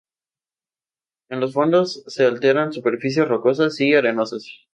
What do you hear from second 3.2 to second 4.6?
rocosas y arenosas.